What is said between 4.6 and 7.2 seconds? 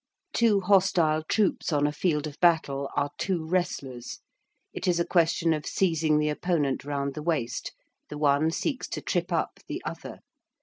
It is a question of seizing the opponent round